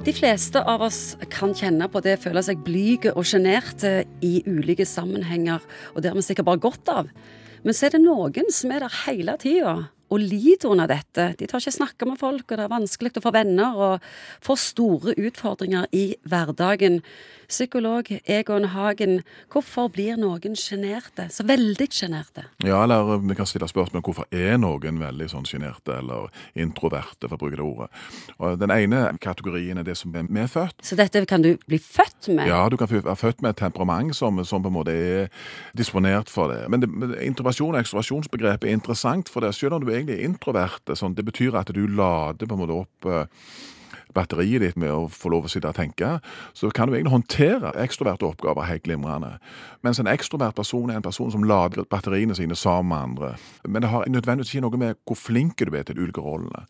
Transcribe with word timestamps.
De 0.00 0.12
fleste 0.16 0.62
av 0.64 0.80
oss 0.86 1.12
kan 1.28 1.50
kjenne 1.52 1.84
på 1.92 2.00
det, 2.00 2.14
føle 2.22 2.40
seg 2.40 2.62
blyge 2.64 3.10
og 3.12 3.26
sjenerte 3.28 4.06
i 4.24 4.38
ulike 4.48 4.86
sammenhenger, 4.88 5.60
og 5.92 6.00
det 6.00 6.08
har 6.08 6.16
vi 6.16 6.24
sikkert 6.24 6.48
bare 6.48 6.62
godt 6.64 6.88
av. 6.88 7.10
Men 7.60 7.76
så 7.76 7.86
er 7.86 7.92
det 7.92 8.00
noen 8.06 8.48
som 8.48 8.72
er 8.72 8.86
der 8.86 8.96
hele 9.02 9.34
tida 9.42 9.74
og 10.10 10.22
lider 10.22 10.70
under 10.70 10.90
dette. 10.90 11.30
De 11.38 11.46
tar 11.46 11.62
ikke 11.62 11.78
snakke 11.78 12.08
med 12.08 12.18
folk, 12.20 12.46
og 12.48 12.56
det 12.56 12.66
er 12.66 12.72
vanskelig 12.72 13.14
å 13.18 13.24
få 13.24 13.34
venner 13.34 13.78
og 13.78 14.08
får 14.44 14.62
store 14.68 15.14
utfordringer 15.18 15.86
i 15.96 16.06
hverdagen. 16.28 17.00
Psykolog 17.50 18.06
Egon 18.30 18.68
Hagen, 18.70 19.22
hvorfor 19.50 19.88
blir 19.90 20.14
noen 20.20 20.54
sjenerte? 20.58 21.26
Så 21.34 21.42
veldig 21.48 21.88
sjenerte? 21.90 22.44
Ja, 22.62 22.84
eller 22.84 23.18
vi 23.18 23.34
kan 23.34 23.48
stille 23.48 23.66
spørsmål 23.66 24.04
hvorfor 24.06 24.28
er 24.30 24.54
noen 24.62 25.00
veldig 25.02 25.26
sånn 25.32 25.48
sjenerte 25.48 25.96
eller 25.98 26.30
introverte, 26.54 27.26
for 27.26 27.34
å 27.34 27.40
bruke 27.40 27.58
det 27.58 27.66
ordet. 27.66 27.90
Og 28.38 28.58
Den 28.60 28.70
ene 28.70 29.02
kategorien 29.18 29.82
er 29.82 29.86
det 29.86 29.96
som 29.98 30.14
er 30.14 30.30
medfødt. 30.30 30.78
Så 30.86 30.98
dette 30.98 31.24
kan 31.26 31.42
du 31.42 31.56
bli 31.66 31.80
født 31.82 32.30
med? 32.30 32.46
Ja, 32.46 32.62
du 32.70 32.78
kan 32.78 32.90
være 32.90 33.16
født 33.18 33.42
med 33.42 33.56
et 33.56 33.62
temperament 33.64 34.14
som, 34.16 34.38
som 34.46 34.62
på 34.62 34.70
en 34.70 34.78
måte 34.78 34.94
er 34.94 35.26
disponert 35.76 36.30
for 36.30 36.54
det. 36.54 36.68
Men, 36.70 36.86
det, 36.86 37.18
introversjon 37.26 37.74
og 37.74 37.82
ekstroversjonsbegrepet 37.82 38.70
er 38.70 38.78
interessant 38.78 39.28
for 39.28 39.42
det, 39.42 39.56
selv 39.58 39.80
om 39.80 39.82
du 39.82 39.90
egentlig 40.00 40.18
er 40.18 40.28
introvert. 40.28 40.94
Sånn, 40.98 41.14
det 41.18 41.26
betyr 41.28 41.58
at 41.60 41.72
du 41.76 41.84
lader 41.86 42.48
på 42.48 42.56
en 42.56 42.62
måte 42.64 42.80
opp 42.82 43.10
eh, 43.10 43.44
batteriet 44.14 44.64
ditt 44.64 44.78
med 44.80 44.92
å 44.92 45.08
få 45.12 45.32
lov 45.32 45.46
å 45.46 45.52
sitte 45.52 45.70
og 45.70 45.78
tenke, 45.78 46.18
så 46.56 46.70
kan 46.74 46.88
du 46.88 46.94
egentlig 46.94 47.14
håndtere 47.14 47.74
ekstroverte 47.82 48.28
oppgaver 48.28 48.68
helt 48.68 48.86
glimrende. 48.86 49.36
Mens 49.86 50.00
en 50.00 50.10
ekstrovert 50.10 50.56
person 50.58 50.90
er 50.90 51.00
en 51.00 51.06
person 51.06 51.30
som 51.32 51.44
lader 51.46 51.86
batteriene 51.90 52.36
sine 52.36 52.56
sammen 52.58 52.90
med 52.90 53.04
andre. 53.04 53.34
Men 53.68 53.82
det 53.82 53.92
har 53.92 54.08
nødvendigvis 54.08 54.54
ikke 54.54 54.66
noe 54.66 54.82
med 54.82 55.00
hvor 55.06 55.18
flink 55.18 55.60
du 55.60 55.74
er 55.76 55.86
til 55.86 55.96
de 55.96 56.08
ulike 56.08 56.24
rollene. 56.24 56.66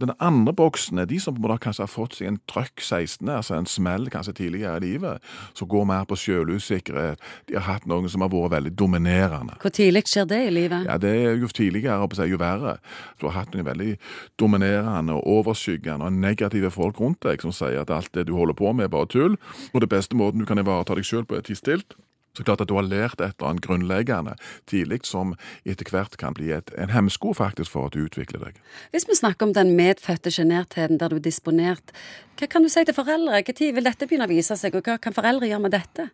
Den 0.00 0.10
andre 0.20 0.52
boksen 0.54 0.98
er 0.98 1.06
de 1.06 1.20
som 1.22 1.34
på 1.34 1.38
en 1.38 1.44
måte 1.46 1.62
kanskje 1.62 1.84
har 1.84 1.90
fått 1.90 2.16
seg 2.18 2.26
en 2.26 2.38
trøkk 2.50 2.82
16., 2.82 3.28
altså 3.30 3.54
en 3.54 3.68
smell 3.70 4.08
kanskje 4.10 4.34
tidligere 4.40 4.80
i 4.80 4.82
livet, 4.82 5.22
som 5.54 5.68
går 5.70 5.86
mer 5.86 6.08
på 6.10 6.18
sjølusikkerhet. 6.18 7.22
De 7.48 7.54
har 7.54 7.66
hatt 7.68 7.86
noen 7.86 8.10
som 8.10 8.24
har 8.24 8.32
vært 8.32 8.56
veldig 8.56 8.72
dominerende. 8.74 9.54
Hvor 9.62 9.74
tidlig 9.74 10.02
skjer 10.10 10.26
det 10.30 10.40
i 10.48 10.50
livet? 10.54 10.88
Ja, 10.88 10.98
det 10.98 11.14
er 11.14 11.38
Jo 11.38 11.46
tidligere, 11.46 12.26
jo 12.26 12.38
verre. 12.40 12.76
Du 13.20 13.28
har 13.28 13.36
hatt 13.38 13.54
noen 13.54 13.66
veldig 13.66 13.94
dominerende 14.40 15.14
og 15.14 15.26
overskyggende 15.38 16.08
og 16.08 16.12
negative 16.12 16.70
folk 16.74 17.00
rundt 17.00 17.22
deg 17.26 17.44
som 17.44 17.54
sier 17.54 17.80
at 17.82 17.92
alt 17.94 18.12
det 18.16 18.26
du 18.28 18.34
holder 18.38 18.56
på 18.58 18.72
med, 18.72 18.88
er 18.88 18.94
bare 18.94 19.10
tull, 19.10 19.38
og 19.72 19.84
det 19.84 19.90
beste 19.92 20.18
måten 20.18 20.42
du 20.42 20.48
kan 20.48 20.60
ivareta 20.60 20.96
deg 20.98 21.06
sjøl 21.06 21.26
på, 21.28 21.38
er 21.38 21.46
tidsstilt. 21.46 21.96
Så 22.34 22.44
klart 22.46 22.64
at 22.64 22.70
du 22.70 22.74
har 22.74 22.86
lært 22.86 23.20
et 23.20 23.36
eller 23.38 23.50
annet 23.52 23.66
grunnleggende 23.66 24.34
tidlig 24.70 25.04
som 25.06 25.36
etter 25.64 25.88
hvert 25.90 26.18
kan 26.20 26.34
bli 26.34 26.50
et, 26.54 26.72
en 26.78 26.90
hemsko 26.90 27.34
faktisk 27.36 27.70
for 27.74 27.88
at 27.88 27.94
du 27.94 28.04
utvikler 28.04 28.48
deg. 28.48 28.58
Hvis 28.94 29.06
vi 29.08 29.18
snakker 29.18 29.48
om 29.48 29.54
den 29.54 29.74
medfødte 29.78 30.32
sjenertheten 30.34 30.98
der 30.98 31.12
du 31.12 31.20
er 31.20 31.26
disponert, 31.28 31.94
hva 32.38 32.50
kan 32.50 32.66
du 32.66 32.72
si 32.72 32.82
til 32.84 32.96
foreldre? 32.96 33.42
Når 33.44 33.74
vil 33.76 33.86
dette 33.86 34.08
begynne 34.08 34.26
å 34.26 34.32
vise 34.34 34.56
seg, 34.58 34.74
og 34.74 34.86
hva 34.86 34.98
kan 34.98 35.14
foreldre 35.14 35.48
gjøre 35.48 35.62
med 35.62 35.74
dette? 35.76 36.10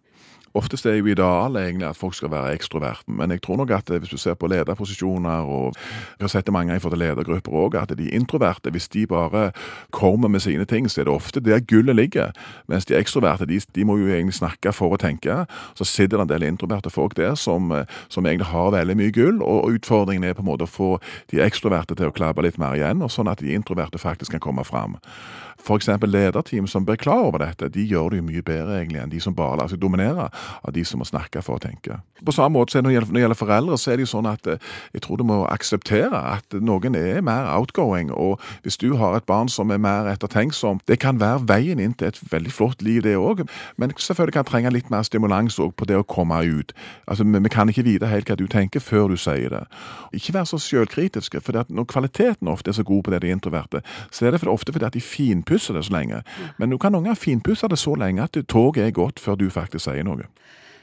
Oftest 0.55 0.87
er 0.87 0.97
jo 0.99 1.07
idealet 1.07 1.63
egentlig 1.63 1.87
at 1.87 1.97
folk 1.97 2.15
skal 2.15 2.31
være 2.33 2.57
ekstroverten, 2.59 3.15
men 3.17 3.31
jeg 3.31 3.43
tror 3.43 3.61
nok 3.61 3.71
at 3.71 3.91
hvis 3.93 4.11
du 4.11 4.19
ser 4.19 4.35
på 4.35 4.49
lederposisjoner, 4.51 5.47
og 5.47 5.77
jeg 6.19 6.25
har 6.25 6.33
sett 6.33 6.47
det 6.47 6.53
mange 6.53 6.75
i 6.75 6.83
forhold 6.83 6.99
til 6.99 7.05
ledergrupper 7.07 7.55
òg, 7.55 7.77
at 7.79 7.95
de 7.99 8.09
introverte, 8.11 8.71
hvis 8.75 8.89
de 8.89 9.07
bare 9.07 9.53
kommer 9.95 10.29
med 10.29 10.43
sine 10.43 10.65
ting, 10.65 10.91
så 10.91 11.01
er 11.01 11.07
det 11.07 11.15
ofte 11.15 11.41
der 11.41 11.61
gullet 11.61 11.97
ligger. 11.97 12.33
Mens 12.67 12.85
de 12.85 12.99
ekstroverte, 12.99 13.47
de, 13.47 13.61
de 13.75 13.85
må 13.85 13.97
jo 13.97 14.11
egentlig 14.11 14.35
snakke 14.35 14.73
for 14.75 14.91
å 14.91 14.99
tenke. 14.99 15.45
Så 15.79 15.87
sitter 15.87 16.10
det 16.11 16.21
en 16.21 16.31
del 16.31 16.47
introverte 16.49 16.93
folk 16.93 17.17
der 17.19 17.37
som, 17.39 17.73
som, 18.09 18.27
egentlig 18.27 18.51
har 18.53 18.73
veldig 18.75 18.97
mye 18.99 19.15
gull, 19.15 19.43
og 19.43 19.77
utfordringen 19.77 20.27
er 20.29 20.37
på 20.39 20.45
en 20.45 20.51
måte 20.51 20.67
å 20.67 20.71
få 20.71 20.91
de 21.33 21.43
ekstroverte 21.45 21.97
til 21.99 22.11
å 22.11 22.15
klabbe 22.15 22.45
litt 22.47 22.59
mer 22.61 22.79
igjen, 22.79 23.05
og 23.05 23.13
sånn 23.13 23.31
at 23.31 23.43
de 23.43 23.55
introverte 23.55 24.01
faktisk 24.01 24.37
kan 24.37 24.45
komme 24.45 24.67
fram. 24.67 24.99
F.eks. 25.61 25.89
lederteam 26.03 26.67
som 26.67 26.85
blir 26.85 26.97
klar 26.97 27.27
over 27.29 27.43
dette, 27.43 27.69
de 27.69 27.85
gjør 27.85 28.11
det 28.11 28.21
jo 28.21 28.27
mye 28.27 28.45
bedre 28.45 28.79
egentlig 28.79 29.03
enn 29.03 29.13
de 29.13 29.21
som 29.21 29.37
bare 29.37 29.59
lar 29.61 29.69
seg 29.71 29.81
dominere 29.83 30.31
av 30.33 30.73
de 30.73 30.85
som 30.89 31.01
må 31.01 31.07
snakke 31.09 31.43
for 31.45 31.59
å 31.59 31.63
tenke. 31.63 32.01
På 32.25 32.33
samme 32.33 32.57
måte 32.57 32.81
når 32.81 32.91
det 32.91 33.21
gjelder, 33.21 33.37
foreldre, 33.37 33.77
så 33.81 33.93
er 33.93 34.01
det 34.01 34.07
jo 34.07 34.13
sånn 34.15 34.29
at 34.29 34.47
eh, 34.49 34.61
jeg 34.95 35.05
tror 35.05 35.21
du 35.21 35.27
må 35.29 35.43
akseptere 35.49 36.17
at 36.17 36.57
noen 36.57 36.97
er 36.99 37.21
mer 37.25 37.49
outgoing. 37.53 38.11
Og 38.13 38.41
hvis 38.65 38.81
du 38.81 38.95
har 39.01 39.17
et 39.17 39.29
barn 39.29 39.49
som 39.53 39.73
er 39.73 39.81
mer 39.81 40.09
ettertenksom, 40.11 40.81
det 40.89 41.01
kan 41.03 41.21
være 41.21 41.45
veien 41.49 41.81
inn 41.81 41.95
til 41.97 42.11
et 42.11 42.21
veldig 42.33 42.53
flott 42.53 42.85
liv, 42.85 43.03
det 43.05 43.17
òg. 43.21 43.45
Men 43.81 43.95
selvfølgelig 43.97 44.39
kan 44.39 44.49
trenge 44.49 44.75
litt 44.75 44.91
mer 44.93 45.05
stimulans 45.07 45.61
på 45.61 45.89
det 45.89 46.00
å 46.01 46.09
komme 46.09 46.41
ut. 46.45 46.73
Altså, 47.07 47.25
Vi 47.25 47.49
kan 47.49 47.69
ikke 47.69 47.85
vite 47.87 48.11
helt 48.11 48.29
hva 48.29 48.37
du 48.37 48.47
tenker 48.47 48.81
før 48.81 49.09
du 49.09 49.17
sier 49.17 49.51
det. 49.51 49.65
Ikke 50.13 50.35
vær 50.35 50.45
så 50.45 50.59
sjølkritiske, 50.59 51.41
for 51.41 51.65
når 51.69 51.89
kvaliteten 51.91 52.49
ofte 52.49 52.71
er 52.71 52.79
så 52.79 52.83
god 52.87 53.05
på 53.05 53.11
det 53.11 53.23
de 53.23 53.33
introverte, 53.35 53.83
så 54.11 54.27
er 54.27 54.31
det 54.31 54.49
ofte 54.49 54.73
fordi 54.73 54.87
at 54.87 54.95
de 54.95 55.01
finpusser 55.01 55.75
det 55.75 55.85
så 55.85 55.93
lenge. 55.93 56.23
Men 56.59 56.71
du 56.71 56.79
kan 56.79 56.93
noen 56.93 57.17
finpusse 57.17 57.69
det 57.69 57.79
så 57.79 57.95
lenge 57.95 58.23
at 58.23 58.37
toget 58.49 58.87
er 58.87 58.97
gått 58.97 59.21
før 59.21 59.37
du 59.37 59.51
faktisk 59.51 59.85
sier 59.85 60.05
noe. 60.05 60.29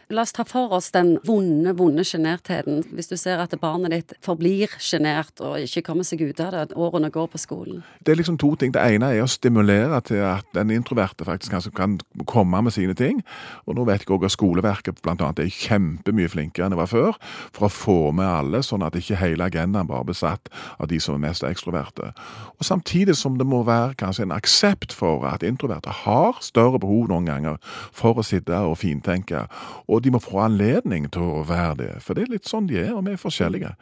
La 0.07 0.21
oss 0.23 0.31
ta 0.31 0.45
for 0.47 0.71
oss 0.71 0.85
den 0.95 1.17
vonde, 1.27 1.73
vonde 1.75 2.03
sjenertheten. 2.07 2.77
Hvis 2.95 3.09
du 3.11 3.17
ser 3.19 3.41
at 3.43 3.51
barnet 3.59 3.91
ditt 3.91 4.13
forblir 4.23 4.71
sjenert 4.79 5.41
og 5.43 5.57
ikke 5.59 5.81
kommer 5.89 6.07
seg 6.07 6.21
ut 6.23 6.39
av 6.39 6.53
det 6.53 6.77
årene 6.79 7.09
går 7.11 7.25
på 7.33 7.41
skolen. 7.41 7.81
Det 7.99 8.13
er 8.13 8.21
liksom 8.21 8.37
to 8.39 8.53
ting. 8.55 8.71
Det 8.71 8.79
ene 8.79 9.09
er 9.11 9.25
å 9.25 9.27
stimulere 9.27 9.99
til 10.07 10.23
at 10.23 10.47
den 10.55 10.71
introverte 10.71 11.27
faktisk 11.27 11.51
kanskje 11.51 11.73
kan 11.75 11.97
komme 12.23 12.61
med 12.63 12.71
sine 12.71 12.95
ting. 12.95 13.19
Og 13.67 13.75
nå 13.75 13.83
vet 13.89 14.05
jeg 14.05 14.13
òg 14.15 14.23
at 14.29 14.35
skoleverket 14.37 15.01
annet 15.11 15.41
er 15.43 15.51
kjempemye 15.51 16.31
flinkere 16.31 16.69
enn 16.69 16.77
det 16.77 16.79
var 16.79 16.91
før, 16.93 17.19
for 17.51 17.67
å 17.67 17.71
få 17.73 17.97
med 18.15 18.31
alle, 18.31 18.63
sånn 18.63 18.87
at 18.87 18.95
ikke 18.95 19.19
hele 19.19 19.51
agendaen 19.51 19.91
bare 19.91 20.07
blir 20.07 20.15
satt 20.15 20.47
av 20.79 20.87
de 20.87 21.01
som 21.03 21.19
er 21.19 21.25
mest 21.25 21.43
ekstroverte. 21.43 22.13
Og 22.55 22.63
Samtidig 22.63 23.17
som 23.19 23.35
det 23.35 23.47
må 23.47 23.65
være 23.67 23.99
kanskje 23.99 24.23
en 24.29 24.37
aksept 24.37 24.95
for 24.95 25.27
at 25.27 25.43
introverte 25.43 25.91
har 26.05 26.39
større 26.39 26.79
behov 26.79 27.11
noen 27.11 27.27
ganger 27.27 27.59
for 27.91 28.15
å 28.15 28.23
sitte 28.23 28.55
og 28.55 28.79
fintenke. 28.79 29.43
og 29.87 29.96
og 29.97 30.03
de 30.05 30.13
må 30.13 30.21
få 30.21 30.43
anledning 30.45 31.07
til 31.13 31.25
å 31.25 31.43
være 31.47 31.77
det. 31.81 31.89
For 32.05 32.17
det 32.17 32.27
er 32.27 32.35
litt 32.35 32.49
sånn 32.49 32.69
de 32.69 32.77
er, 32.83 32.93
og 32.93 33.05
vi 33.07 33.15
er 33.15 33.21
forskjellige. 33.21 33.73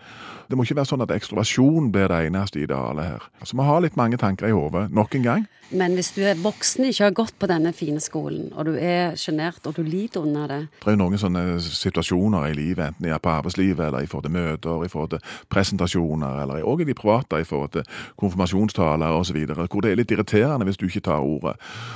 Det 0.48 0.58
må 0.58 0.64
ikke 0.64 0.78
være 0.80 0.92
sånn 0.94 1.04
at 1.04 1.12
ekstroversjon 1.16 1.92
blir 1.92 2.08
det 2.12 2.22
eneste 2.30 2.62
idealet 2.64 3.12
her. 3.12 3.28
Altså, 3.42 3.58
Vi 3.58 3.68
har 3.68 3.84
litt 3.84 4.00
mange 4.00 4.18
tanker 4.22 4.48
i 4.48 4.56
hodet. 4.56 4.88
Nok 4.94 5.16
en 5.16 5.26
gang. 5.26 5.46
Men 5.74 5.96
hvis 5.98 6.12
du 6.14 6.22
er 6.22 6.38
voksen, 6.38 6.86
ikke 6.86 7.08
har 7.08 7.16
gått 7.18 7.38
på 7.42 7.48
denne 7.50 7.72
fine 7.74 8.00
skolen, 8.04 8.52
og 8.54 8.68
du 8.68 8.76
er 8.78 9.16
sjenert 9.18 9.66
og 9.66 9.74
du 9.74 9.82
lider 9.82 10.22
under 10.22 10.48
det 10.48 10.60
Det 10.84 10.92
er 10.92 10.94
jo 10.94 11.00
noen 11.02 11.18
sånne 11.18 11.44
situasjoner 11.58 12.52
i 12.52 12.54
livet, 12.54 12.84
enten 12.86 13.08
det 13.08 13.14
er 13.16 13.22
på 13.24 13.32
arbeidslivet 13.34 13.88
eller 13.88 14.06
i 14.06 14.10
forhold 14.10 14.28
til 14.28 14.36
møter, 14.36 14.84
i 14.86 14.92
forhold 14.92 15.16
til 15.16 15.24
presentasjoner, 15.50 16.44
eller 16.44 16.62
òg 16.62 16.84
i 16.84 16.88
de 16.92 16.94
private 16.94 17.42
i 17.42 17.48
forhold 17.50 17.74
til 17.74 17.88
konfirmasjonstaler 18.22 19.18
osv., 19.18 19.40
hvor 19.66 19.82
det 19.82 19.92
er 19.92 20.00
litt 20.00 20.14
irriterende 20.14 20.70
hvis 20.70 20.78
du 20.78 20.86
ikke 20.86 21.08
tar 21.10 21.26
ordet. 21.26 21.56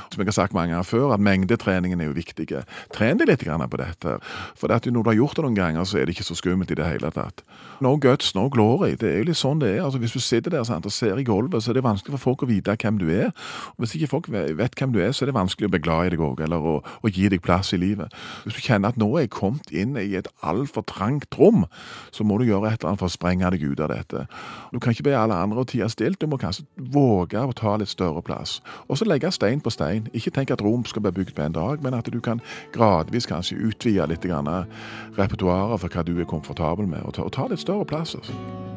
Som 0.10 0.24
jeg 0.24 0.32
har 0.32 0.40
sagt 0.40 0.58
mange 0.58 0.74
ganger 0.74 0.90
før, 0.90 1.14
at 1.14 1.22
mengdetreningen 1.30 2.02
er 2.02 2.10
jo 2.10 2.18
viktig. 2.18 2.50
Tren 2.96 3.22
deg 3.22 3.30
litt 3.30 3.46
på 3.46 3.78
dette. 3.78 4.09
For 4.60 4.70
når 4.70 5.04
du 5.04 5.10
har 5.10 5.18
gjort 5.18 5.38
det 5.38 5.46
noen 5.46 5.58
ganger, 5.58 5.88
så 5.88 6.00
er 6.00 6.08
det 6.08 6.16
ikke 6.16 6.28
så 6.28 6.38
skummelt 6.38 6.72
i 6.72 6.78
det 6.80 6.88
hele 6.88 7.12
tatt. 7.14 7.44
No 7.84 7.96
guts, 8.02 8.34
no 8.36 8.48
glory. 8.52 8.96
Det 9.00 9.08
er 9.10 9.18
jo 9.22 9.30
litt 9.30 9.40
sånn 9.40 9.62
det 9.62 9.72
er. 9.76 9.84
Altså, 9.86 10.02
hvis 10.02 10.16
du 10.16 10.20
sitter 10.24 10.54
der 10.54 10.66
sant, 10.68 10.88
og 10.88 10.94
ser 10.94 11.20
i 11.20 11.26
gulvet, 11.28 11.64
så 11.64 11.72
er 11.72 11.80
det 11.80 11.86
vanskelig 11.86 12.18
for 12.18 12.32
folk 12.32 12.44
å 12.44 12.50
vite 12.50 12.76
hvem 12.80 13.00
du 13.00 13.08
er. 13.14 13.32
Og 13.76 13.84
Hvis 13.84 13.96
ikke 13.98 14.12
folk 14.16 14.30
vet 14.32 14.76
hvem 14.80 14.94
du 14.96 15.00
er, 15.04 15.14
så 15.16 15.26
er 15.26 15.32
det 15.32 15.38
vanskelig 15.38 15.70
å 15.70 15.74
bli 15.76 15.84
glad 15.84 16.10
i 16.10 16.14
deg 16.16 16.24
òg, 16.24 16.44
eller 16.46 16.66
å, 16.72 16.76
å, 16.84 17.12
gi 17.14 17.30
deg 17.32 17.44
plass 17.46 17.74
i 17.76 17.80
livet. 17.82 18.14
Hvis 18.46 18.58
du 18.58 18.62
kjenner 18.66 18.94
at 18.94 19.00
nå 19.00 19.10
er 19.16 19.28
jeg 19.28 19.34
kommet 19.38 19.72
inn 19.72 19.98
i 20.00 20.16
et 20.20 20.30
altfor 20.46 20.86
trangt 20.90 21.40
rom, 21.40 21.66
så 22.16 22.26
må 22.28 22.40
du 22.40 22.48
gjøre 22.50 22.72
et 22.72 22.82
eller 22.82 22.94
annet 22.94 23.04
for 23.04 23.12
å 23.12 23.16
sprenge 23.16 23.54
deg 23.56 23.66
ut 23.68 23.84
av 23.84 23.94
dette. 23.94 24.26
Du 24.74 24.80
kan 24.80 24.96
ikke 24.96 25.10
be 25.10 25.18
alle 25.18 25.38
andre 25.38 25.64
å 25.64 25.70
tie 25.70 25.88
stilt, 25.92 26.20
du 26.22 26.30
må 26.30 26.40
kanskje 26.42 26.68
våge 26.94 27.42
å 27.42 27.56
ta 27.56 27.76
litt 27.78 27.92
større 27.92 28.22
plass. 28.26 28.60
Og 28.88 29.00
så 29.00 29.08
legge 29.08 29.32
stein 29.32 29.62
på 29.62 29.74
stein. 29.74 30.08
Ikke 30.14 30.34
tenk 30.36 30.52
at 30.52 30.64
Rom 30.66 30.86
skal 30.86 31.06
bli 31.06 31.12
bygd 31.20 31.36
på 31.36 31.46
en 31.46 31.58
dag, 31.58 31.84
men 31.84 31.98
at 31.98 32.10
du 32.12 32.20
kan 32.24 32.42
gradvis 32.76 33.30
kanskje 33.30 33.60
utvide 33.70 34.08
litt 34.10 34.26
repertoaret 35.20 35.80
for 35.80 35.90
hva 35.90 36.04
du 36.04 36.18
er 36.20 36.30
komfortabel 36.30 36.88
med, 36.88 37.06
og 37.06 37.32
ta, 37.34 37.48
litt 37.48 37.64
større 37.64 37.86
plass. 37.86 38.16
Altså. 38.16 38.69